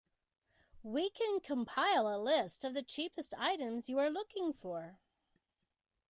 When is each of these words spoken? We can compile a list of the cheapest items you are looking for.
We 0.81 1.11
can 1.11 1.41
compile 1.41 2.07
a 2.07 2.17
list 2.17 2.63
of 2.63 2.73
the 2.73 2.81
cheapest 2.81 3.35
items 3.37 3.87
you 3.87 3.99
are 3.99 4.09
looking 4.09 4.51
for. 4.51 4.97